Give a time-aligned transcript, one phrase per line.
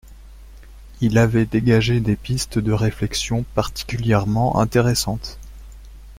[1.01, 5.37] Il avait dégagé des pistes de réflexion particulièrement intéressantes.